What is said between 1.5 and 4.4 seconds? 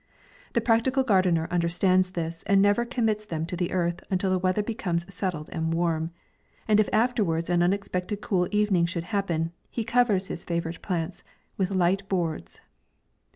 un derstands this, and never commits them to the earth until the